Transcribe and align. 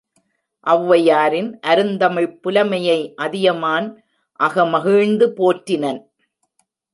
ஒளவையாரின் 0.67 1.49
அருந்தமிழ்ப் 1.67 2.39
புலமையை 2.41 2.97
Athiyaman 3.15 3.87
அகமகிழ்ந்து 4.39 5.27
போற்றினன். 5.37 6.01